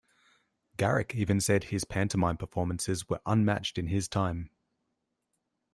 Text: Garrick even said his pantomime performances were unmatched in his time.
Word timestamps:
Garrick 0.77 1.13
even 1.13 1.39
said 1.39 1.65
his 1.65 1.85
pantomime 1.85 2.35
performances 2.35 3.07
were 3.07 3.21
unmatched 3.27 3.77
in 3.77 3.85
his 3.85 4.07
time. 4.07 4.49